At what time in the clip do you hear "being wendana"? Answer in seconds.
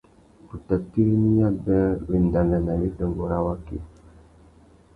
1.63-2.57